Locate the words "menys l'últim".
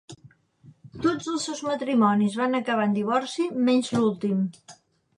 3.71-4.47